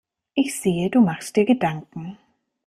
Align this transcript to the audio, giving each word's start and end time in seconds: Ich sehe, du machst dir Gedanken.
Ich 0.33 0.59
sehe, 0.59 0.89
du 0.89 0.99
machst 0.99 1.35
dir 1.35 1.45
Gedanken. 1.45 2.17